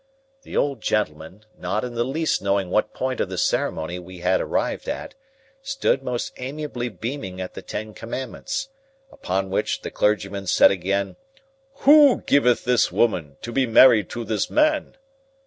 [0.41, 4.41] the old gentleman, not in the least knowing what point of the ceremony we had
[4.41, 5.13] arrived at,
[5.61, 8.69] stood most amiably beaming at the ten commandments.
[9.11, 11.17] Upon which, the clergyman said again,
[11.85, 14.95] "WHO giveth this woman to be married to this man?"